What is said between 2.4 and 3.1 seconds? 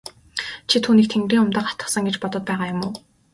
байгаа юм уу?